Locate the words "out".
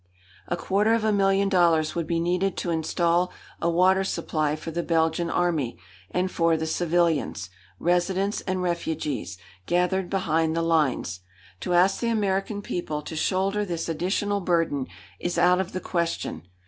15.37-15.61